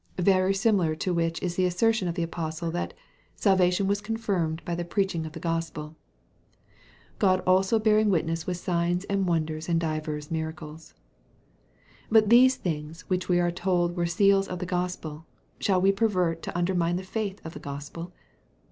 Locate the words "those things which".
12.31-13.29